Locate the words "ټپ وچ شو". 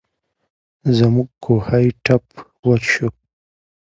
2.05-3.09